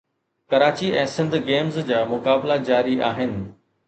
Karachi 0.51 0.87
۾ 0.95 1.03
Sindh 1.15 1.31
games 1.49 1.75
جا 1.91 1.99
مقابلا 2.13 2.57
جاري 2.71 2.97
آهن 3.11 3.37